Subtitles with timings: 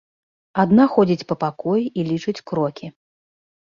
[0.63, 2.95] Адна ходзіць па пакоі і лічыць крокі.